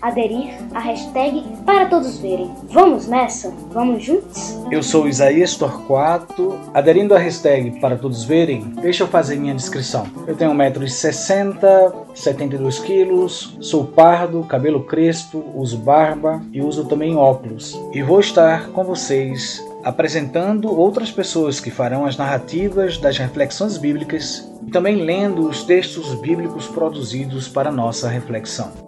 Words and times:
aderir 0.00 0.54
à 0.74 0.80
hashtag 0.80 1.44
para 1.64 1.86
todos 1.86 2.18
verem. 2.18 2.50
Vamos 2.70 3.06
nessa? 3.06 3.52
Vamos 3.70 4.04
juntos? 4.04 4.58
Eu 4.70 4.82
sou 4.82 5.08
Isaías 5.08 5.56
Torquato, 5.56 6.58
aderindo 6.72 7.14
à 7.14 7.18
hashtag 7.18 7.80
para 7.80 7.96
todos 7.96 8.24
verem, 8.24 8.60
deixa 8.80 9.04
eu 9.04 9.08
fazer 9.08 9.36
minha 9.36 9.54
descrição. 9.54 10.06
Eu 10.26 10.36
tenho 10.36 10.52
1,60m, 10.52 11.92
72 12.14 12.78
quilos, 12.80 13.56
sou 13.60 13.84
pardo, 13.84 14.44
cabelo 14.44 14.84
crespo, 14.84 15.44
uso 15.54 15.78
barba 15.78 16.42
e 16.52 16.60
uso 16.60 16.84
também 16.86 17.16
óculos. 17.16 17.78
E 17.92 18.02
vou 18.02 18.20
estar 18.20 18.68
com 18.68 18.84
vocês 18.84 19.64
apresentando 19.84 20.76
outras 20.76 21.10
pessoas 21.10 21.60
que 21.60 21.70
farão 21.70 22.04
as 22.04 22.16
narrativas 22.16 22.98
das 22.98 23.16
reflexões 23.16 23.78
bíblicas 23.78 24.48
e 24.66 24.70
também 24.70 24.96
lendo 24.96 25.48
os 25.48 25.62
textos 25.62 26.14
bíblicos 26.20 26.66
produzidos 26.66 27.48
para 27.48 27.70
nossa 27.70 28.08
reflexão. 28.08 28.87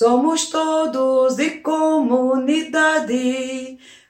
Somos 0.00 0.46
todos 0.46 1.36
de 1.36 1.60
comunidade. 1.60 3.18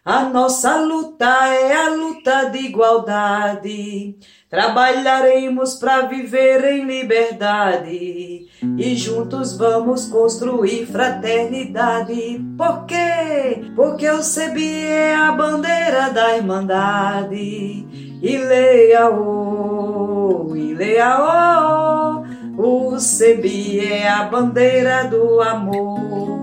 A 0.05 0.23
nossa 0.23 0.77
luta 0.77 1.49
é 1.49 1.75
a 1.75 1.89
luta 1.89 2.45
de 2.45 2.59
igualdade. 2.59 4.17
Trabalharemos 4.49 5.75
para 5.75 6.03
viver 6.03 6.63
em 6.65 6.85
liberdade 6.85 8.47
e 8.79 8.95
juntos 8.95 9.59
vamos 9.59 10.07
construir 10.07 10.87
fraternidade. 10.87 12.41
Por 12.57 12.87
quê? 12.87 13.65
Porque 13.75 14.09
o 14.09 14.23
CEBI 14.23 14.85
é 14.85 15.17
a 15.17 15.33
bandeira 15.33 16.11
da 16.11 16.37
irmandade. 16.37 17.85
E 18.23 18.39
leia 18.39 19.11
o, 19.11 20.55
e 20.55 20.73
leia 20.73 21.19
o, 21.19 22.30
o 22.57 22.99
CEBI 22.99 23.81
é 23.81 24.09
a 24.09 24.25
bandeira 24.25 25.05
do 25.05 25.41
amor. 25.41 26.41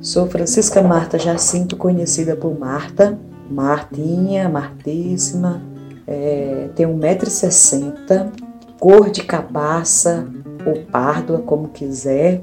Sou 0.00 0.26
Francisca 0.28 0.80
Marta 0.82 1.18
Jacinto, 1.18 1.76
conhecida 1.76 2.36
por 2.36 2.58
Marta, 2.58 3.18
Martinha, 3.50 4.48
Martíssima, 4.48 5.62
é, 6.06 6.70
tenho 6.74 6.90
1,60m, 6.90 8.30
cor 8.78 9.10
de 9.10 9.22
cabaça 9.22 10.26
ou 10.64 10.84
párdua, 10.84 11.38
como 11.38 11.68
quiser, 11.68 12.42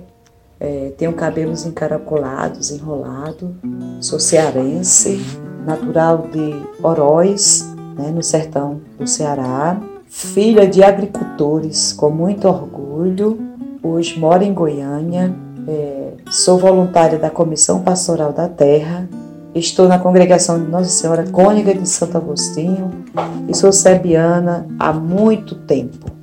é, 0.60 0.94
tenho 0.98 1.14
cabelos 1.14 1.66
encaracolados, 1.66 2.72
enrolado, 2.72 3.56
sou 4.02 4.20
cearense, 4.20 5.20
natural 5.66 6.28
de 6.32 6.62
Oroz, 6.84 7.66
né, 7.98 8.12
no 8.12 8.22
sertão 8.22 8.82
do 8.98 9.08
Ceará, 9.08 9.80
filha 10.16 10.66
de 10.66 10.82
agricultores 10.82 11.92
com 11.92 12.10
muito 12.10 12.48
orgulho, 12.48 13.38
hoje 13.84 14.18
moro 14.18 14.42
em 14.42 14.54
Goiânia, 14.54 15.36
é, 15.68 16.14
sou 16.32 16.58
voluntária 16.58 17.20
da 17.20 17.30
Comissão 17.30 17.82
Pastoral 17.82 18.32
da 18.32 18.48
Terra, 18.48 19.10
estou 19.54 19.90
na 19.90 20.00
congregação 20.00 20.58
de 20.58 20.72
Nossa 20.72 20.90
Senhora 20.90 21.26
Cônica 21.30 21.76
de 21.76 21.88
Santo 21.88 22.16
Agostinho 22.16 22.92
e 23.50 23.54
sou 23.54 23.74
sebiana 23.74 24.66
há 24.80 24.94
muito 24.94 25.54
tempo. 25.54 26.16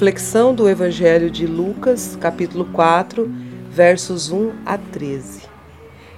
Reflexão 0.00 0.54
do 0.54 0.66
Evangelho 0.66 1.30
de 1.30 1.46
Lucas, 1.46 2.16
capítulo 2.18 2.64
4, 2.72 3.30
versos 3.68 4.30
1 4.30 4.62
a 4.64 4.78
13. 4.78 5.42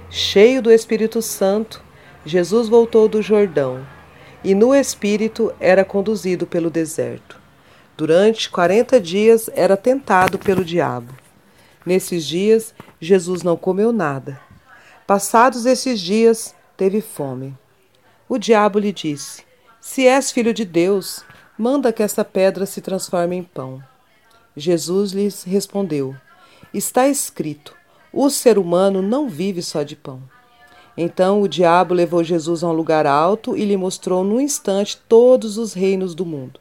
Cheio 0.09 0.61
do 0.61 0.71
Espírito 0.71 1.21
Santo, 1.21 1.83
Jesus 2.25 2.69
voltou 2.69 3.09
do 3.09 3.21
Jordão 3.21 3.85
e 4.41 4.55
no 4.55 4.73
Espírito 4.73 5.53
era 5.59 5.83
conduzido 5.83 6.47
pelo 6.47 6.69
deserto. 6.69 7.37
Durante 7.97 8.49
quarenta 8.49 9.01
dias 9.01 9.49
era 9.53 9.75
tentado 9.75 10.39
pelo 10.39 10.63
diabo. 10.63 11.13
Nesses 11.85 12.25
dias, 12.25 12.73
Jesus 13.01 13.43
não 13.43 13.57
comeu 13.57 13.91
nada. 13.91 14.39
Passados 15.05 15.65
esses 15.65 15.99
dias, 15.99 16.55
teve 16.77 17.01
fome. 17.01 17.53
O 18.29 18.37
diabo 18.37 18.79
lhe 18.79 18.93
disse: 18.93 19.43
Se 19.81 20.07
és 20.07 20.31
filho 20.31 20.53
de 20.53 20.63
Deus, 20.63 21.25
manda 21.57 21.93
que 21.93 22.03
esta 22.03 22.25
pedra 22.25 22.65
se 22.65 22.81
transforme 22.81 23.35
em 23.35 23.43
pão. 23.43 23.83
Jesus 24.55 25.11
lhes 25.11 25.43
respondeu: 25.43 26.15
Está 26.73 27.07
escrito: 27.07 27.75
o 28.11 28.29
ser 28.29 28.59
humano 28.59 29.01
não 29.01 29.27
vive 29.27 29.63
só 29.63 29.81
de 29.81 29.95
pão. 29.95 30.21
Então 30.95 31.41
o 31.41 31.47
diabo 31.47 31.95
levou 31.95 32.23
Jesus 32.23 32.63
a 32.63 32.67
um 32.67 32.73
lugar 32.73 33.07
alto 33.07 33.57
e 33.57 33.65
lhe 33.65 33.75
mostrou 33.75 34.23
num 34.23 34.39
instante 34.39 34.97
todos 35.09 35.57
os 35.57 35.73
reinos 35.73 36.13
do 36.13 36.23
mundo. 36.23 36.59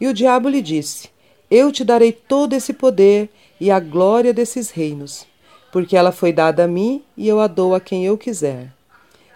E 0.00 0.08
o 0.08 0.12
diabo 0.12 0.48
lhe 0.48 0.60
disse: 0.60 1.08
Eu 1.48 1.70
te 1.70 1.84
darei 1.84 2.10
todo 2.10 2.54
esse 2.54 2.72
poder 2.72 3.30
e 3.60 3.70
a 3.70 3.78
glória 3.78 4.34
desses 4.34 4.70
reinos, 4.70 5.24
porque 5.70 5.96
ela 5.96 6.10
foi 6.10 6.32
dada 6.32 6.64
a 6.64 6.68
mim 6.68 7.04
e 7.16 7.28
eu 7.28 7.38
a 7.38 7.46
dou 7.46 7.74
a 7.74 7.80
quem 7.80 8.04
eu 8.04 8.18
quiser. 8.18 8.72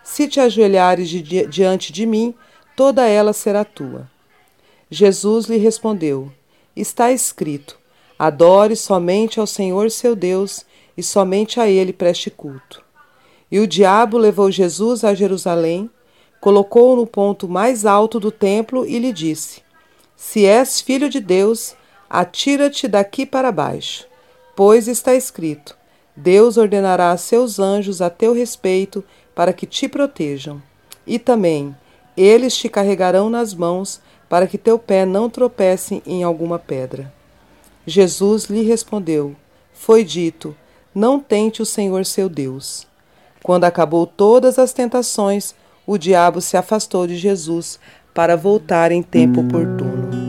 Se 0.02 0.26
te 0.26 0.40
ajoelhares 0.40 1.08
di 1.08 1.46
diante 1.46 1.92
de 1.92 2.04
mim, 2.04 2.34
toda 2.74 3.06
ela 3.06 3.32
será 3.32 3.64
tua. 3.64 4.08
Jesus 4.90 5.46
lhe 5.46 5.56
respondeu: 5.56 6.30
Está 6.74 7.10
escrito: 7.10 7.76
Adore 8.18 8.76
somente 8.76 9.40
ao 9.40 9.46
Senhor 9.46 9.90
seu 9.90 10.14
Deus 10.14 10.64
e 10.96 11.02
somente 11.02 11.60
a 11.60 11.68
ele 11.68 11.92
preste 11.92 12.30
culto. 12.30 12.82
E 13.50 13.58
o 13.58 13.66
diabo 13.66 14.16
levou 14.16 14.50
Jesus 14.50 15.04
a 15.04 15.14
Jerusalém, 15.14 15.90
colocou-o 16.40 16.96
no 16.96 17.06
ponto 17.06 17.48
mais 17.48 17.84
alto 17.84 18.20
do 18.20 18.30
templo 18.30 18.86
e 18.86 18.98
lhe 18.98 19.12
disse: 19.12 19.60
Se 20.16 20.46
és 20.46 20.80
filho 20.80 21.08
de 21.08 21.20
Deus, 21.20 21.74
atira-te 22.08 22.86
daqui 22.86 23.26
para 23.26 23.50
baixo, 23.50 24.06
pois 24.54 24.86
está 24.86 25.14
escrito: 25.14 25.76
Deus 26.14 26.56
ordenará 26.56 27.10
a 27.10 27.16
seus 27.16 27.58
anjos 27.58 28.00
a 28.00 28.08
teu 28.08 28.32
respeito 28.32 29.04
para 29.34 29.52
que 29.52 29.66
te 29.66 29.88
protejam. 29.88 30.62
E 31.06 31.18
também 31.18 31.76
eles 32.16 32.56
te 32.56 32.68
carregarão 32.68 33.28
nas 33.28 33.52
mãos 33.52 34.00
para 34.28 34.46
que 34.46 34.58
teu 34.58 34.78
pé 34.78 35.04
não 35.04 35.30
tropece 35.30 36.02
em 36.06 36.22
alguma 36.22 36.58
pedra. 36.58 37.12
Jesus 37.86 38.44
lhe 38.46 38.62
respondeu: 38.62 39.34
Foi 39.72 40.04
dito: 40.04 40.56
Não 40.94 41.20
tente 41.20 41.62
o 41.62 41.66
Senhor 41.66 42.04
seu 42.04 42.28
Deus. 42.28 42.86
Quando 43.42 43.64
acabou 43.64 44.06
todas 44.06 44.58
as 44.58 44.72
tentações, 44.72 45.54
o 45.86 45.96
diabo 45.96 46.40
se 46.40 46.56
afastou 46.56 47.06
de 47.06 47.16
Jesus 47.16 47.78
para 48.12 48.36
voltar 48.36 48.90
em 48.90 49.02
tempo 49.02 49.40
oportuno. 49.40 50.25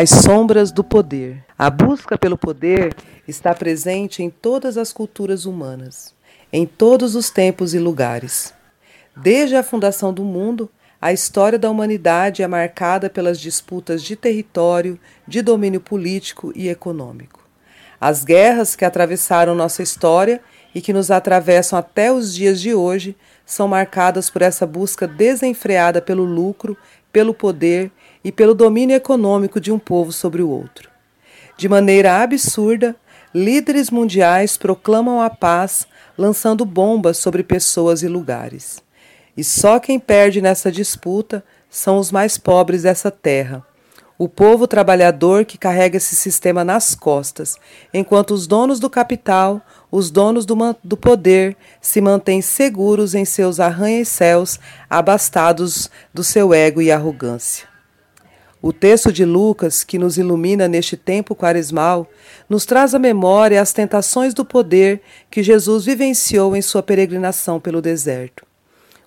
As 0.00 0.10
sombras 0.10 0.70
do 0.70 0.84
poder. 0.84 1.44
A 1.58 1.68
busca 1.68 2.16
pelo 2.16 2.38
poder 2.38 2.94
está 3.26 3.52
presente 3.52 4.22
em 4.22 4.30
todas 4.30 4.78
as 4.78 4.92
culturas 4.92 5.44
humanas, 5.44 6.14
em 6.52 6.64
todos 6.64 7.16
os 7.16 7.30
tempos 7.30 7.74
e 7.74 7.80
lugares. 7.80 8.54
Desde 9.16 9.56
a 9.56 9.62
fundação 9.64 10.14
do 10.14 10.22
mundo, 10.22 10.70
a 11.02 11.12
história 11.12 11.58
da 11.58 11.68
humanidade 11.68 12.44
é 12.44 12.46
marcada 12.46 13.10
pelas 13.10 13.40
disputas 13.40 14.00
de 14.00 14.14
território, 14.14 15.00
de 15.26 15.42
domínio 15.42 15.80
político 15.80 16.52
e 16.54 16.68
econômico. 16.68 17.42
As 18.00 18.22
guerras 18.22 18.76
que 18.76 18.84
atravessaram 18.84 19.52
nossa 19.52 19.82
história 19.82 20.40
e 20.72 20.80
que 20.80 20.92
nos 20.92 21.10
atravessam 21.10 21.76
até 21.76 22.12
os 22.12 22.32
dias 22.32 22.60
de 22.60 22.72
hoje 22.72 23.16
são 23.44 23.66
marcadas 23.66 24.30
por 24.30 24.42
essa 24.42 24.64
busca 24.64 25.08
desenfreada 25.08 26.00
pelo 26.00 26.22
lucro, 26.22 26.76
pelo 27.10 27.34
poder 27.34 27.90
e 28.22 28.32
pelo 28.32 28.54
domínio 28.54 28.96
econômico 28.96 29.60
de 29.60 29.72
um 29.72 29.78
povo 29.78 30.12
sobre 30.12 30.42
o 30.42 30.48
outro. 30.48 30.90
De 31.56 31.68
maneira 31.68 32.22
absurda, 32.22 32.94
líderes 33.34 33.90
mundiais 33.90 34.56
proclamam 34.56 35.20
a 35.20 35.28
paz 35.28 35.86
lançando 36.16 36.64
bombas 36.64 37.18
sobre 37.18 37.42
pessoas 37.42 38.02
e 38.02 38.08
lugares. 38.08 38.82
E 39.36 39.44
só 39.44 39.78
quem 39.78 39.98
perde 39.98 40.40
nessa 40.40 40.70
disputa 40.70 41.44
são 41.70 41.98
os 41.98 42.10
mais 42.10 42.38
pobres 42.38 42.82
dessa 42.82 43.10
terra, 43.10 43.64
o 44.18 44.28
povo 44.28 44.66
trabalhador 44.66 45.44
que 45.44 45.56
carrega 45.56 45.96
esse 45.96 46.16
sistema 46.16 46.64
nas 46.64 46.94
costas, 46.96 47.56
enquanto 47.94 48.32
os 48.32 48.48
donos 48.48 48.80
do 48.80 48.90
capital, 48.90 49.62
os 49.92 50.10
donos 50.10 50.44
do, 50.44 50.56
do 50.82 50.96
poder, 50.96 51.56
se 51.80 52.00
mantêm 52.00 52.42
seguros 52.42 53.14
em 53.14 53.24
seus 53.24 53.60
arranha-céus, 53.60 54.58
abastados 54.90 55.88
do 56.12 56.24
seu 56.24 56.52
ego 56.52 56.82
e 56.82 56.90
arrogância. 56.90 57.67
O 58.60 58.72
texto 58.72 59.12
de 59.12 59.24
Lucas, 59.24 59.84
que 59.84 59.98
nos 59.98 60.18
ilumina 60.18 60.66
neste 60.66 60.96
tempo 60.96 61.34
quaresmal, 61.34 62.10
nos 62.48 62.66
traz 62.66 62.92
à 62.92 62.98
memória 62.98 63.60
as 63.60 63.72
tentações 63.72 64.34
do 64.34 64.44
poder 64.44 65.00
que 65.30 65.44
Jesus 65.44 65.84
vivenciou 65.84 66.56
em 66.56 66.62
sua 66.62 66.82
peregrinação 66.82 67.60
pelo 67.60 67.80
deserto. 67.80 68.44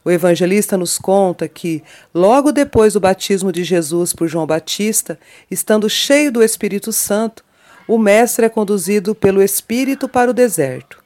O 0.06 0.10
evangelista 0.10 0.78
nos 0.78 0.98
conta 0.98 1.48
que, 1.48 1.84
logo 2.14 2.52
depois 2.52 2.94
do 2.94 3.00
batismo 3.00 3.52
de 3.52 3.64
Jesus 3.64 4.14
por 4.14 4.28
João 4.28 4.48
Batista, 4.48 5.20
estando 5.50 5.90
cheio 5.90 6.32
do 6.32 6.42
Espírito 6.42 6.94
Santo, 6.94 7.44
o 7.88 7.98
Mestre 7.98 8.46
é 8.46 8.50
conduzido 8.50 9.14
pelo 9.14 9.44
Espírito 9.44 10.08
para 10.08 10.32
o 10.32 10.34
deserto. 10.34 11.04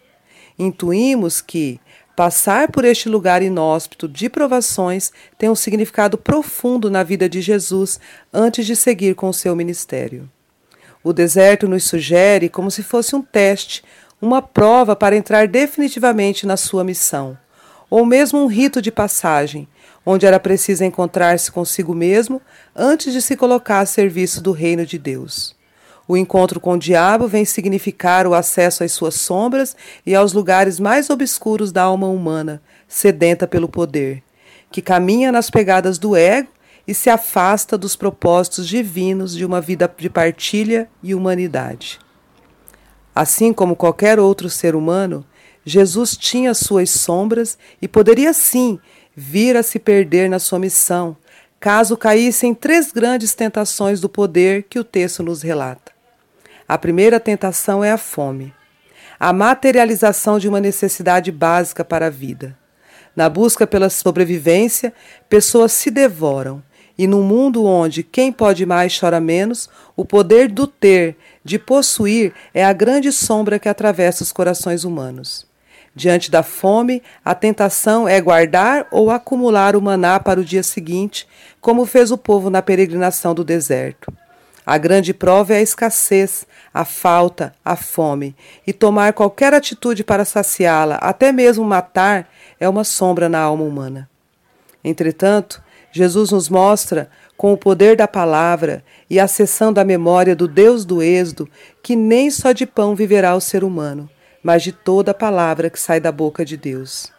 Intuímos 0.58 1.42
que, 1.42 1.80
Passar 2.16 2.72
por 2.72 2.86
este 2.86 3.10
lugar 3.10 3.44
inóspito 3.44 4.08
de 4.08 4.30
provações 4.30 5.12
tem 5.38 5.50
um 5.50 5.56
significado 5.56 6.18
profundo 6.18 6.90
na 6.90 7.04
vida 7.04 7.28
de 7.28 7.42
Jesus 7.42 8.00
antes 8.34 8.66
de 8.66 8.74
seguir 8.74 9.16
com 9.16 9.28
o 9.28 9.34
seu 9.34 9.54
ministério. 9.54 10.30
O 11.04 11.12
deserto 11.12 11.68
nos 11.68 11.84
sugere 11.84 12.48
como 12.48 12.72
se 12.72 12.82
fosse 12.84 13.16
um 13.16 13.22
teste, 13.22 13.84
uma 14.22 14.42
prova 14.42 14.96
para 14.96 15.16
entrar 15.16 15.48
definitivamente 15.48 16.48
na 16.48 16.56
sua 16.56 16.86
missão, 16.86 17.38
ou 17.90 18.06
mesmo 18.06 18.40
um 18.40 18.48
rito 18.48 18.82
de 18.82 18.92
passagem, 18.92 19.68
onde 20.06 20.26
era 20.26 20.40
preciso 20.40 20.84
encontrar-se 20.84 21.52
consigo 21.52 21.94
mesmo 21.94 22.42
antes 22.76 23.12
de 23.12 23.22
se 23.22 23.36
colocar 23.36 23.82
a 23.82 23.86
serviço 23.86 24.42
do 24.42 24.52
reino 24.52 24.86
de 24.86 24.98
Deus. 24.98 25.55
O 26.08 26.16
encontro 26.16 26.60
com 26.60 26.74
o 26.74 26.80
diabo 26.80 27.28
vem 27.28 27.46
significar 27.46 28.28
o 28.28 28.36
acesso 28.36 28.84
às 28.84 28.92
suas 28.92 29.16
sombras 29.16 29.76
e 30.06 30.14
aos 30.14 30.34
lugares 30.34 30.80
mais 30.80 31.10
obscuros 31.10 31.72
da 31.72 31.82
alma 31.82 32.08
humana, 32.08 32.62
sedenta 32.88 33.48
pelo 33.48 33.68
poder, 33.68 34.22
que 34.72 34.84
caminha 34.84 35.32
nas 35.32 35.50
pegadas 35.50 35.98
do 35.98 36.16
ego 36.16 36.50
e 36.88 36.94
se 36.94 37.10
afasta 37.10 37.76
dos 37.76 37.96
propósitos 37.96 38.68
divinos 38.68 39.36
de 39.36 39.44
uma 39.44 39.60
vida 39.60 39.92
de 39.98 40.08
partilha 40.08 40.88
e 41.02 41.16
humanidade. 41.16 42.00
Assim 43.14 43.52
como 43.52 43.76
qualquer 43.76 44.20
outro 44.20 44.48
ser 44.48 44.76
humano, 44.76 45.26
Jesus 45.66 46.16
tinha 46.16 46.54
suas 46.54 46.92
sombras 46.92 47.58
e 47.82 47.88
poderia 47.88 48.34
sim 48.34 48.80
vir 49.16 49.58
a 49.58 49.64
se 49.64 49.80
perder 49.80 50.30
na 50.30 50.38
sua 50.38 50.60
missão, 50.60 51.18
caso 51.60 51.98
caísse 51.98 52.46
em 52.46 52.54
três 52.54 52.92
grandes 52.92 53.34
tentações 53.34 54.00
do 54.00 54.08
poder 54.08 54.64
que 54.70 54.78
o 54.78 54.84
texto 54.84 55.24
nos 55.24 55.42
relata. 55.42 55.95
A 56.68 56.80
primeira 56.80 57.20
tentação 57.20 57.84
é 57.84 57.92
a 57.92 57.98
fome, 57.98 58.52
a 59.20 59.32
materialização 59.32 60.40
de 60.40 60.50
uma 60.50 60.60
necessidade 60.60 61.32
básica 61.32 61.86
para 61.86 62.08
a 62.08 62.10
vida. 62.10 62.58
Na 63.16 63.30
busca 63.30 63.68
pela 63.68 63.88
sobrevivência, 63.88 64.92
pessoas 65.30 65.72
se 65.74 65.92
devoram, 65.92 66.64
e 66.98 67.06
num 67.06 67.22
mundo 67.22 67.64
onde 67.66 68.02
quem 68.02 68.32
pode 68.32 68.66
mais 68.66 69.00
chora 69.00 69.20
menos, 69.20 69.70
o 69.96 70.04
poder 70.04 70.48
do 70.48 70.66
ter, 70.66 71.16
de 71.44 71.60
possuir, 71.60 72.34
é 72.52 72.66
a 72.66 72.74
grande 72.74 73.12
sombra 73.12 73.60
que 73.60 73.70
atravessa 73.70 74.24
os 74.24 74.32
corações 74.32 74.84
humanos. 74.84 75.46
Diante 75.94 76.32
da 76.32 76.42
fome, 76.42 77.04
a 77.24 77.36
tentação 77.36 78.08
é 78.08 78.20
guardar 78.20 78.88
ou 78.90 79.12
acumular 79.12 79.76
o 79.76 79.82
maná 79.82 80.20
para 80.20 80.40
o 80.40 80.44
dia 80.44 80.64
seguinte, 80.64 81.28
como 81.62 81.86
fez 81.86 82.10
o 82.10 82.18
povo 82.18 82.50
na 82.50 82.64
peregrinação 82.64 83.36
do 83.36 83.44
deserto. 83.44 84.12
A 84.66 84.80
grande 84.80 85.14
prova 85.14 85.54
é 85.54 85.58
a 85.58 85.62
escassez, 85.62 86.48
a 86.76 86.84
falta, 86.84 87.56
a 87.64 87.78
fome, 87.78 88.36
e 88.68 88.74
tomar 88.74 89.14
qualquer 89.14 89.54
atitude 89.54 90.04
para 90.04 90.26
saciá-la, 90.26 90.96
até 90.96 91.32
mesmo 91.32 91.64
matar, 91.64 92.30
é 92.60 92.68
uma 92.68 92.84
sombra 92.84 93.30
na 93.30 93.40
alma 93.40 93.64
humana. 93.64 94.10
Entretanto, 94.84 95.64
Jesus 95.90 96.32
nos 96.32 96.50
mostra, 96.50 97.10
com 97.38 97.54
o 97.54 97.58
poder 97.58 97.96
da 97.96 98.10
palavra 98.10 98.84
e 99.10 99.22
acessando 99.22 99.80
a 99.80 99.86
memória 99.86 100.36
do 100.36 100.50
Deus 100.50 100.84
do 100.84 101.02
Êxodo, 101.02 101.50
que 101.82 101.96
nem 101.96 102.30
só 102.30 102.52
de 102.52 102.66
pão 102.66 102.94
viverá 102.94 103.34
o 103.36 103.42
ser 103.42 103.64
humano, 103.64 104.10
mas 104.44 104.62
de 104.62 104.74
toda 104.74 105.12
a 105.12 105.14
palavra 105.14 105.70
que 105.70 105.80
sai 105.80 106.02
da 106.02 106.12
boca 106.12 106.44
de 106.44 106.58
Deus. 106.58 107.10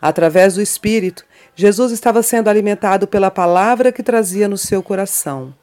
Através 0.00 0.54
do 0.54 0.62
Espírito, 0.62 1.22
Jesus 1.54 1.92
estava 1.92 2.22
sendo 2.22 2.48
alimentado 2.48 3.06
pela 3.06 3.30
palavra 3.30 3.92
que 3.92 4.02
trazia 4.02 4.48
no 4.48 4.56
seu 4.56 4.82
coração. 4.82 5.54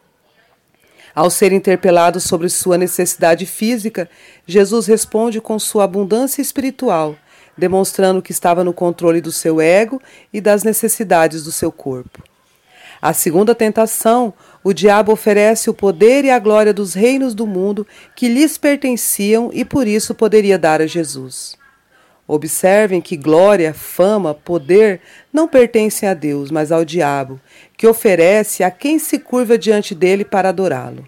Ao 1.13 1.29
ser 1.29 1.51
interpelado 1.51 2.19
sobre 2.19 2.49
sua 2.49 2.77
necessidade 2.77 3.45
física, 3.45 4.09
Jesus 4.45 4.87
responde 4.87 5.41
com 5.41 5.57
sua 5.57 5.83
abundância 5.83 6.41
espiritual, 6.41 7.15
demonstrando 7.57 8.21
que 8.21 8.31
estava 8.31 8.63
no 8.63 8.73
controle 8.73 9.21
do 9.21 9.31
seu 9.31 9.59
ego 9.59 10.01
e 10.31 10.39
das 10.39 10.63
necessidades 10.63 11.43
do 11.43 11.51
seu 11.51 11.71
corpo. 11.71 12.23
A 13.01 13.13
segunda 13.13 13.55
tentação, 13.55 14.33
o 14.63 14.73
diabo 14.73 15.13
oferece 15.13 15.69
o 15.69 15.73
poder 15.73 16.25
e 16.25 16.29
a 16.29 16.37
glória 16.37 16.73
dos 16.73 16.93
reinos 16.93 17.33
do 17.33 17.47
mundo 17.47 17.87
que 18.15 18.27
lhes 18.27 18.57
pertenciam 18.57 19.49
e 19.53 19.63
por 19.63 19.87
isso 19.87 20.13
poderia 20.13 20.59
dar 20.59 20.81
a 20.81 20.87
Jesus. 20.87 21.57
Observem 22.31 23.01
que 23.01 23.17
glória, 23.17 23.73
fama, 23.73 24.35
poder 24.35 25.01
não 25.33 25.47
pertencem 25.47 26.07
a 26.07 26.13
Deus, 26.13 26.51
mas 26.51 26.71
ao 26.71 26.85
diabo, 26.85 27.41
que 27.75 27.87
oferece 27.87 28.63
a 28.63 28.69
quem 28.69 28.99
se 28.99 29.17
curva 29.17 29.57
diante 29.57 29.95
dele 29.95 30.23
para 30.23 30.49
adorá-lo. 30.49 31.07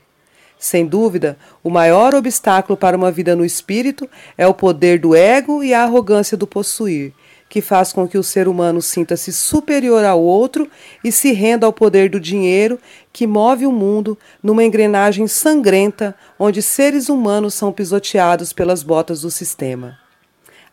Sem 0.58 0.84
dúvida, 0.84 1.38
o 1.64 1.70
maior 1.70 2.16
obstáculo 2.16 2.76
para 2.76 2.98
uma 2.98 3.12
vida 3.12 3.36
no 3.36 3.46
espírito 3.46 4.10
é 4.36 4.48
o 4.48 4.54
poder 4.56 4.98
do 4.98 5.16
ego 5.16 5.64
e 5.64 5.76
a 5.76 5.84
arrogância 5.84 6.36
do 6.36 6.48
possuir, 6.48 7.14
que 7.48 7.62
faz 7.62 7.94
com 7.94 8.08
que 8.08 8.18
o 8.18 8.24
ser 8.24 8.48
humano 8.48 8.82
sinta-se 8.82 9.32
superior 9.32 10.04
ao 10.04 10.20
outro 10.20 10.68
e 11.04 11.12
se 11.12 11.34
renda 11.34 11.68
ao 11.68 11.74
poder 11.74 12.10
do 12.10 12.20
dinheiro 12.20 12.80
que 13.14 13.28
move 13.28 13.68
o 13.68 13.72
mundo 13.72 14.18
numa 14.42 14.64
engrenagem 14.64 15.28
sangrenta 15.28 16.16
onde 16.40 16.64
seres 16.64 17.10
humanos 17.10 17.54
são 17.54 17.72
pisoteados 17.72 18.52
pelas 18.52 18.82
botas 18.82 19.22
do 19.22 19.30
sistema. 19.30 20.02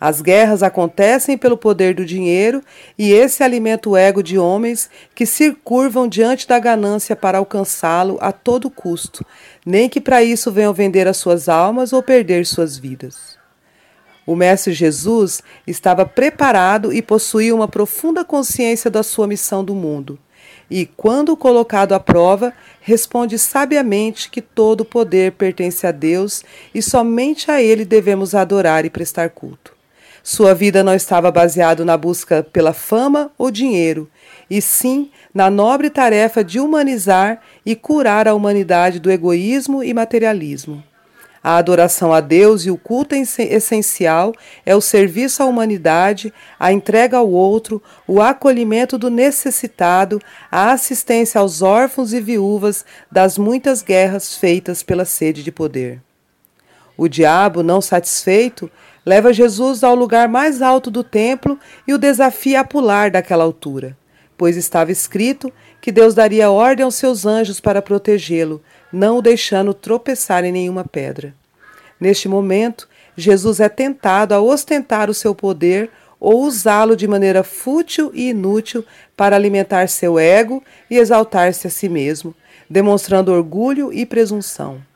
As 0.01 0.21
guerras 0.21 0.63
acontecem 0.63 1.37
pelo 1.37 1.57
poder 1.57 1.93
do 1.93 2.05
dinheiro 2.05 2.63
e 2.97 3.13
esse 3.13 3.43
alimenta 3.43 3.89
o 3.89 3.97
ego 3.97 4.23
de 4.23 4.39
homens 4.39 4.89
que 5.13 5.27
se 5.27 5.53
curvam 5.53 6.07
diante 6.07 6.47
da 6.47 6.59
ganância 6.61 7.17
para 7.17 7.39
alcançá-lo 7.39 8.17
a 8.21 8.31
todo 8.31 8.71
custo, 8.71 9.27
nem 9.67 9.89
que 9.89 10.01
para 10.01 10.23
isso 10.23 10.53
venham 10.53 10.73
vender 10.73 11.09
as 11.09 11.17
suas 11.17 11.49
almas 11.49 11.93
ou 11.93 12.01
perder 12.01 12.47
suas 12.47 12.79
vidas. 12.79 13.37
O 14.25 14.37
Mestre 14.37 14.73
Jesus 14.73 15.43
estava 15.67 16.07
preparado 16.07 16.93
e 16.93 17.03
possuía 17.03 17.55
uma 17.55 17.67
profunda 17.67 18.25
consciência 18.25 18.91
da 18.91 19.03
sua 19.03 19.27
missão 19.27 19.65
do 19.65 19.75
mundo. 19.75 20.19
E, 20.71 20.85
quando 20.85 21.35
colocado 21.35 21.95
à 21.95 21.99
prova, 21.99 22.53
responde 22.83 23.39
sabiamente 23.39 24.31
que 24.31 24.43
todo 24.43 24.85
poder 24.85 25.33
pertence 25.33 25.87
a 25.87 25.91
Deus 25.91 26.45
e 26.75 26.83
somente 26.83 27.51
a 27.51 27.63
Ele 27.63 27.87
devemos 27.87 28.35
adorar 28.35 28.85
e 28.85 28.91
prestar 28.91 29.31
culto. 29.31 29.78
Sua 30.31 30.55
vida 30.55 30.85
não 30.85 30.95
estava 30.95 31.33
baseada 31.33 31.87
na 31.87 31.97
busca 31.97 32.43
pela 32.43 32.75
fama 32.75 33.33
ou 33.39 33.51
dinheiro, 33.51 34.11
e 34.51 34.61
sim 34.61 35.11
na 35.33 35.49
nobre 35.49 35.89
tarefa 35.89 36.45
de 36.45 36.61
humanizar 36.61 37.41
e 37.65 37.75
curar 37.75 38.29
a 38.29 38.35
humanidade 38.35 39.01
do 39.01 39.11
egoísmo 39.11 39.83
e 39.83 39.95
materialismo. 39.95 40.85
A 41.43 41.57
adoração 41.57 42.13
a 42.13 42.21
Deus 42.21 42.67
e 42.67 42.71
o 42.71 42.77
culto 42.77 43.15
essencial 43.15 44.35
é 44.67 44.77
o 44.77 44.83
serviço 44.83 45.43
à 45.43 45.47
humanidade, 45.47 46.31
a 46.61 46.71
entrega 46.75 47.17
ao 47.17 47.31
outro, 47.31 47.83
o 48.07 48.21
acolhimento 48.21 48.99
do 48.99 49.09
necessitado, 49.09 50.21
a 50.53 50.73
assistência 50.73 51.41
aos 51.41 51.63
órfãos 51.63 52.13
e 52.13 52.21
viúvas 52.21 52.85
das 53.11 53.39
muitas 53.39 53.81
guerras 53.81 54.37
feitas 54.37 54.83
pela 54.83 55.07
sede 55.07 55.43
de 55.43 55.51
poder. 55.51 56.03
O 56.99 57.09
diabo, 57.09 57.63
não 57.63 57.81
satisfeito, 57.81 58.69
leva 59.09 59.33
Jesus 59.33 59.83
ao 59.83 59.95
lugar 59.95 60.29
mais 60.29 60.61
alto 60.61 60.91
do 60.91 61.03
templo 61.03 61.59
e 61.87 61.95
o 61.95 61.99
desafia 61.99 62.61
a 62.61 62.65
pular 62.65 63.11
daquela 63.11 63.43
altura, 63.43 63.97
pois 64.37 64.55
estava 64.55 64.93
escrito 64.93 65.51
que 65.81 65.91
Deus 65.91 66.13
daria 66.13 66.51
ordem 66.51 66.85
aos 66.85 66.97
seus 66.97 67.25
anjos 67.25 67.59
para 67.59 67.81
protegê-lo, 67.81 68.63
não 68.93 69.17
o 69.17 69.23
deixando 69.23 69.73
tropeçar 69.73 70.45
em 70.45 70.53
nenhuma 70.53 70.85
pedra. 70.85 71.35
Neste 71.99 72.29
momento, 72.29 72.87
Jesus 73.17 73.61
é 73.61 73.69
tentado 73.71 74.35
a 74.35 74.43
ostentar 74.43 75.09
o 75.09 75.15
seu 75.15 75.35
poder 75.35 75.91
ou 76.21 76.43
usá-lo 76.43 76.95
de 76.95 77.09
maneira 77.09 77.43
fútil 77.43 78.11
e 78.13 78.29
inútil 78.29 78.85
para 79.17 79.35
alimentar 79.35 79.89
seu 79.89 80.19
ego 80.19 80.63
e 80.91 80.99
exaltar-se 80.99 81.67
a 81.67 81.71
si 81.71 81.89
mesmo, 81.89 82.35
demonstrando 82.69 83.33
orgulho 83.33 83.91
e 83.91 84.05
presunção. 84.05 84.87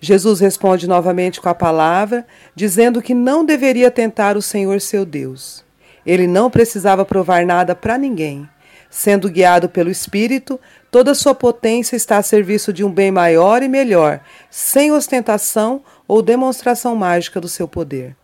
Jesus 0.00 0.40
responde 0.40 0.86
novamente 0.86 1.40
com 1.40 1.48
a 1.48 1.54
palavra, 1.54 2.26
dizendo 2.54 3.00
que 3.00 3.14
não 3.14 3.44
deveria 3.44 3.90
tentar 3.90 4.36
o 4.36 4.42
Senhor 4.42 4.80
seu 4.80 5.04
Deus. 5.04 5.64
Ele 6.04 6.26
não 6.26 6.50
precisava 6.50 7.04
provar 7.04 7.44
nada 7.44 7.74
para 7.74 7.98
ninguém. 7.98 8.48
Sendo 8.88 9.28
guiado 9.28 9.68
pelo 9.68 9.90
Espírito, 9.90 10.60
toda 10.90 11.14
sua 11.14 11.34
potência 11.34 11.96
está 11.96 12.18
a 12.18 12.22
serviço 12.22 12.72
de 12.72 12.84
um 12.84 12.90
bem 12.90 13.10
maior 13.10 13.62
e 13.62 13.68
melhor, 13.68 14.20
sem 14.50 14.92
ostentação 14.92 15.82
ou 16.06 16.22
demonstração 16.22 16.94
mágica 16.94 17.40
do 17.40 17.48
seu 17.48 17.66
poder. 17.66 18.14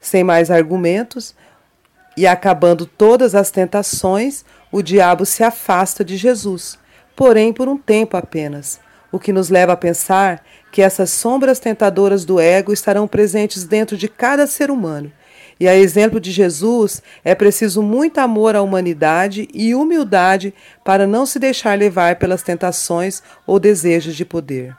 Sem 0.00 0.22
mais 0.22 0.50
argumentos, 0.50 1.34
e 2.16 2.26
acabando 2.26 2.84
todas 2.84 3.34
as 3.34 3.50
tentações, 3.50 4.44
o 4.72 4.82
diabo 4.82 5.24
se 5.24 5.44
afasta 5.44 6.04
de 6.04 6.16
Jesus, 6.16 6.78
porém 7.14 7.52
por 7.52 7.68
um 7.68 7.78
tempo 7.78 8.16
apenas, 8.16 8.80
o 9.12 9.18
que 9.18 9.32
nos 9.32 9.48
leva 9.48 9.72
a 9.72 9.76
pensar 9.76 10.44
que 10.70 10.82
essas 10.82 11.10
sombras 11.10 11.58
tentadoras 11.58 12.24
do 12.24 12.38
ego 12.38 12.72
estarão 12.72 13.08
presentes 13.08 13.64
dentro 13.64 13.96
de 13.96 14.08
cada 14.08 14.46
ser 14.46 14.70
humano 14.70 15.12
e 15.60 15.66
a 15.66 15.74
exemplo 15.74 16.20
de 16.20 16.30
Jesus, 16.30 17.02
é 17.24 17.34
preciso 17.34 17.82
muito 17.82 18.18
amor 18.18 18.54
à 18.54 18.62
humanidade 18.62 19.48
e 19.52 19.74
humildade 19.74 20.54
para 20.84 21.06
não 21.06 21.26
se 21.26 21.38
deixar 21.38 21.76
levar 21.76 22.16
pelas 22.16 22.42
tentações 22.42 23.22
ou 23.46 23.58
desejos 23.58 24.14
de 24.14 24.24
poder. 24.24 24.76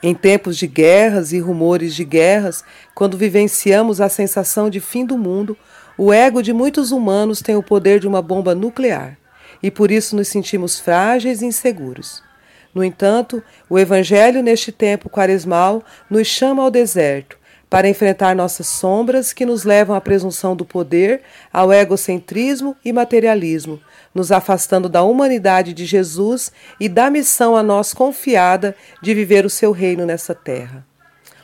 Em 0.00 0.14
tempos 0.14 0.56
de 0.56 0.68
guerras 0.68 1.32
e 1.32 1.40
rumores 1.40 1.92
de 1.92 2.04
guerras, 2.04 2.62
quando 2.94 3.18
vivenciamos 3.18 4.00
a 4.00 4.08
sensação 4.08 4.70
de 4.70 4.78
fim 4.78 5.04
do 5.04 5.18
mundo, 5.18 5.56
o 5.96 6.12
ego 6.12 6.40
de 6.40 6.52
muitos 6.52 6.92
humanos 6.92 7.42
tem 7.42 7.56
o 7.56 7.62
poder 7.62 7.98
de 7.98 8.06
uma 8.06 8.22
bomba 8.22 8.54
nuclear, 8.54 9.18
e 9.60 9.72
por 9.72 9.90
isso 9.90 10.14
nos 10.14 10.28
sentimos 10.28 10.78
frágeis 10.78 11.42
e 11.42 11.46
inseguros. 11.46 12.27
No 12.74 12.84
entanto, 12.84 13.42
o 13.68 13.78
Evangelho 13.78 14.42
neste 14.42 14.70
tempo 14.70 15.08
quaresmal 15.08 15.82
nos 16.08 16.26
chama 16.26 16.62
ao 16.62 16.70
deserto, 16.70 17.38
para 17.70 17.88
enfrentar 17.88 18.34
nossas 18.34 18.66
sombras 18.66 19.32
que 19.32 19.44
nos 19.44 19.64
levam 19.64 19.94
à 19.94 20.00
presunção 20.00 20.56
do 20.56 20.64
poder, 20.64 21.22
ao 21.52 21.72
egocentrismo 21.72 22.74
e 22.84 22.92
materialismo, 22.92 23.80
nos 24.14 24.32
afastando 24.32 24.88
da 24.88 25.02
humanidade 25.02 25.74
de 25.74 25.84
Jesus 25.84 26.50
e 26.80 26.88
da 26.88 27.10
missão 27.10 27.54
a 27.56 27.62
nós 27.62 27.92
confiada 27.92 28.74
de 29.02 29.12
viver 29.12 29.44
o 29.44 29.50
seu 29.50 29.70
reino 29.70 30.06
nessa 30.06 30.34
terra. 30.34 30.87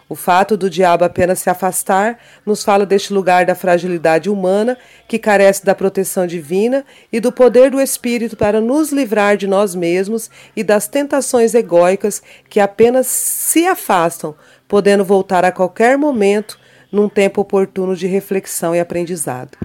O 0.09 0.15
fato 0.15 0.57
do 0.57 0.69
diabo 0.69 1.05
apenas 1.05 1.39
se 1.39 1.49
afastar 1.49 2.19
nos 2.45 2.63
fala 2.63 2.85
deste 2.85 3.13
lugar 3.13 3.47
da 3.47 3.55
fragilidade 3.55 4.29
humana 4.29 4.77
que 5.09 5.19
carece 5.19 5.65
da 5.65 5.75
proteção 5.75 6.27
divina 6.27 6.85
e 7.11 7.21
do 7.21 7.33
poder 7.33 7.71
do 7.71 7.81
Espírito 7.81 8.37
para 8.37 8.61
nos 8.61 8.93
livrar 8.93 9.37
de 9.37 9.47
nós 9.47 9.75
mesmos 9.75 10.31
e 10.55 10.63
das 10.63 10.87
tentações 10.87 11.55
egóicas 11.55 12.23
que 12.51 12.61
apenas 12.61 13.07
se 13.07 13.67
afastam 13.67 14.35
podendo 14.69 15.05
voltar 15.05 15.45
a 15.45 15.53
qualquer 15.53 15.97
momento 15.97 16.59
num 16.93 17.09
tempo 17.09 17.41
oportuno 17.41 17.97
de 17.97 18.07
reflexão 18.07 18.75
e 18.75 18.81
aprendizado. 18.81 19.57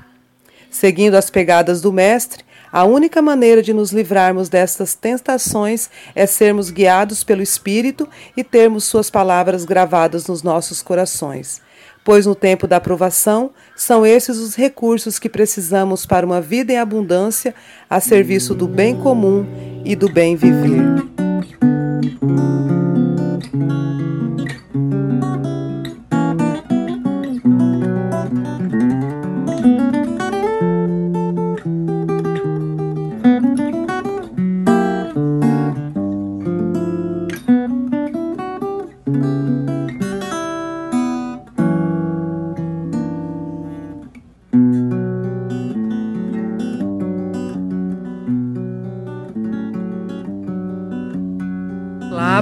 Seguindo 0.69 1.15
as 1.15 1.29
pegadas 1.29 1.81
do 1.81 1.91
Mestre, 1.91 2.43
a 2.71 2.83
única 2.83 3.21
maneira 3.21 3.61
de 3.61 3.73
nos 3.73 3.91
livrarmos 3.91 4.49
destas 4.49 4.93
tentações 4.93 5.89
é 6.13 6.25
sermos 6.25 6.69
guiados 6.69 7.23
pelo 7.23 7.41
Espírito 7.41 8.07
e 8.35 8.43
termos 8.43 8.83
Suas 8.83 9.09
palavras 9.09 9.65
gravadas 9.65 10.27
nos 10.27 10.43
nossos 10.43 10.81
corações. 10.81 11.61
Pois 12.03 12.25
no 12.25 12.33
tempo 12.33 12.67
da 12.67 12.77
aprovação, 12.77 13.51
são 13.75 14.05
esses 14.05 14.37
os 14.37 14.55
recursos 14.55 15.19
que 15.19 15.29
precisamos 15.29 16.05
para 16.05 16.25
uma 16.25 16.41
vida 16.41 16.73
em 16.73 16.77
abundância 16.77 17.53
a 17.89 17.99
serviço 17.99 18.55
do 18.55 18.67
bem 18.67 18.95
comum 18.95 19.45
e 19.83 19.95
do 19.95 20.11
bem 20.11 20.35
viver. 20.35 21.09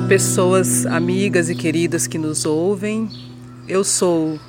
Pessoas 0.07 0.85
amigas 0.85 1.49
e 1.49 1.55
queridas 1.55 2.07
que 2.07 2.17
nos 2.17 2.45
ouvem. 2.45 3.09
Eu 3.67 3.83
sou 3.83 4.39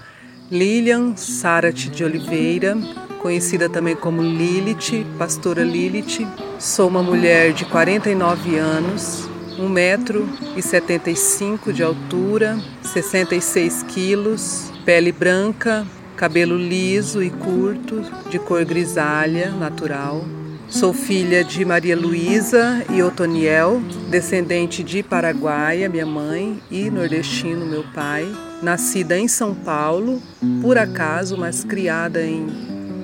Lilian 0.48 1.16
Sarat 1.16 1.88
de 1.88 2.04
Oliveira, 2.04 2.78
conhecida 3.20 3.68
também 3.68 3.96
como 3.96 4.22
Lilith, 4.22 5.04
pastora 5.18 5.64
Lilith. 5.64 6.24
Sou 6.60 6.86
uma 6.86 7.02
mulher 7.02 7.52
de 7.52 7.64
49 7.64 8.56
anos, 8.56 9.28
1,75m 9.58 11.72
de 11.72 11.82
altura, 11.82 12.56
66 12.82 13.82
quilos, 13.82 14.72
pele 14.84 15.10
branca, 15.10 15.84
cabelo 16.14 16.56
liso 16.56 17.20
e 17.20 17.30
curto, 17.30 18.00
de 18.30 18.38
cor 18.38 18.64
grisalha, 18.64 19.50
natural. 19.50 20.24
Sou 20.68 20.92
filha 20.92 21.42
de 21.42 21.64
Maria 21.64 21.96
Luísa 21.96 22.84
e 22.90 23.02
Otoniel, 23.02 23.80
descendente 24.10 24.82
de 24.82 25.02
Paraguaia, 25.02 25.88
minha 25.88 26.04
mãe, 26.04 26.60
e 26.70 26.90
nordestino, 26.90 27.64
meu 27.64 27.82
pai. 27.94 28.30
Nascida 28.62 29.18
em 29.18 29.26
São 29.26 29.54
Paulo, 29.54 30.22
por 30.60 30.76
acaso, 30.76 31.38
mas 31.38 31.64
criada 31.64 32.22
em 32.22 32.46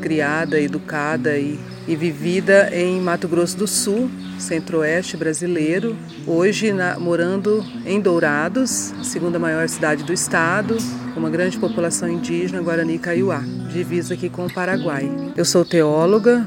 criada, 0.02 0.60
educada 0.60 1.38
e, 1.38 1.58
e 1.88 1.96
vivida 1.96 2.68
em 2.70 3.00
Mato 3.00 3.26
Grosso 3.26 3.56
do 3.56 3.66
Sul, 3.66 4.10
centro-oeste 4.38 5.16
brasileiro, 5.16 5.96
hoje 6.26 6.70
na, 6.70 6.98
morando 6.98 7.64
em 7.86 7.98
Dourados, 7.98 8.92
segunda 9.02 9.38
maior 9.38 9.66
cidade 9.66 10.04
do 10.04 10.12
estado, 10.12 10.76
com 11.14 11.20
uma 11.20 11.30
grande 11.30 11.58
população 11.58 12.10
indígena, 12.10 12.60
Guarani 12.60 12.98
Kaiowá, 12.98 13.42
divisa 13.72 14.12
aqui 14.12 14.28
com 14.28 14.44
o 14.44 14.52
Paraguai. 14.52 15.10
Eu 15.34 15.44
sou 15.46 15.64
teóloga, 15.64 16.46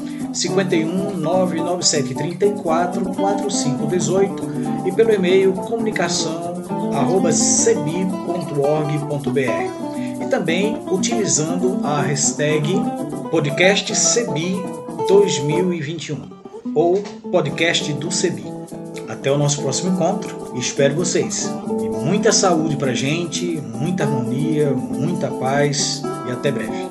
51 0.33 1.17
997 1.17 2.13
34 2.15 3.13
4518 3.13 4.87
e 4.87 4.91
pelo 4.91 5.13
e-mail 5.13 5.53
comunicação 5.53 6.51
arroba 6.93 7.31
cebi.org.br 7.31 8.01
e 10.21 10.25
também 10.29 10.77
utilizando 10.91 11.79
a 11.83 12.01
hashtag 12.01 12.73
podcast 13.29 13.95
Cebi 13.95 14.61
2021 15.07 16.17
ou 16.75 17.01
podcast 17.31 17.91
do 17.93 18.11
Cebi. 18.11 18.45
Até 19.07 19.31
o 19.31 19.37
nosso 19.37 19.61
próximo 19.61 19.93
encontro 19.93 20.53
espero 20.55 20.95
vocês. 20.95 21.49
E 21.81 21.89
muita 21.89 22.31
saúde 22.31 22.75
pra 22.75 22.93
gente, 22.93 23.61
muita 23.73 24.03
harmonia, 24.03 24.71
muita 24.71 25.27
paz 25.27 26.01
e 26.27 26.31
até 26.31 26.51
breve. 26.51 26.90